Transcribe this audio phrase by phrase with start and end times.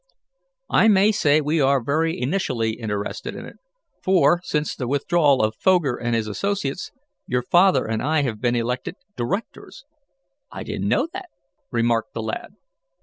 [0.71, 3.57] I may say we are very vitally interested in it,
[4.03, 6.89] for, since the withdrawal of Foger and his associates,
[7.27, 9.85] your father and I have been elected directors."
[10.51, 11.29] "I didn't know that,"
[11.69, 12.55] remarked the lad.